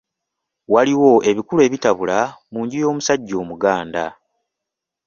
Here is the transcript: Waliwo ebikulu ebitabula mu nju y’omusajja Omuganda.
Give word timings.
Waliwo 0.73 1.11
ebikulu 1.29 1.59
ebitabula 1.67 2.17
mu 2.51 2.59
nju 2.63 2.77
y’omusajja 2.83 3.35
Omuganda. 3.43 4.05